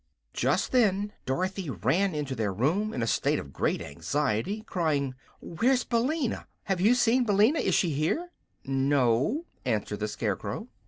Just 0.33 0.71
then 0.71 1.13
Dorothy 1.27 1.69
ran 1.69 2.15
into 2.15 2.33
their 2.33 2.51
room, 2.51 2.91
in 2.91 3.03
a 3.03 3.05
state 3.05 3.37
of 3.37 3.53
great 3.53 3.83
anxiety, 3.83 4.63
crying: 4.63 5.13
"Where's 5.41 5.83
Billina? 5.83 6.47
Have 6.63 6.81
you 6.81 6.95
seen 6.95 7.23
Billina? 7.23 7.59
Is 7.59 7.75
she 7.75 7.91
here?" 7.91 8.31
"No," 8.65 9.45
answered 9.63 9.99
the 9.99 10.07
Scarecrow. 10.07 10.69